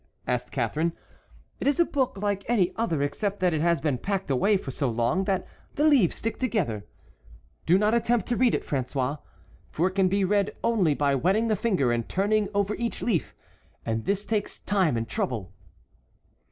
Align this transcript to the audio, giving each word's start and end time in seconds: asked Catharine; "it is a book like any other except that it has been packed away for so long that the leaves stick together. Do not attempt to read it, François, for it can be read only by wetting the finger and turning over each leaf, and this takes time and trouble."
asked 0.25 0.51
Catharine; 0.51 0.93
"it 1.59 1.67
is 1.67 1.79
a 1.79 1.85
book 1.85 2.17
like 2.17 2.43
any 2.49 2.73
other 2.75 3.03
except 3.03 3.39
that 3.39 3.53
it 3.53 3.61
has 3.61 3.79
been 3.79 3.99
packed 3.99 4.31
away 4.31 4.57
for 4.57 4.71
so 4.71 4.89
long 4.89 5.25
that 5.25 5.45
the 5.75 5.83
leaves 5.83 6.15
stick 6.15 6.39
together. 6.39 6.87
Do 7.67 7.77
not 7.77 7.93
attempt 7.93 8.25
to 8.29 8.35
read 8.35 8.55
it, 8.55 8.65
François, 8.65 9.19
for 9.69 9.89
it 9.89 9.91
can 9.93 10.07
be 10.07 10.25
read 10.25 10.55
only 10.63 10.95
by 10.95 11.13
wetting 11.13 11.49
the 11.49 11.55
finger 11.55 11.91
and 11.91 12.09
turning 12.09 12.49
over 12.55 12.73
each 12.79 13.03
leaf, 13.03 13.35
and 13.85 14.05
this 14.05 14.25
takes 14.25 14.59
time 14.61 14.97
and 14.97 15.07
trouble." 15.07 15.53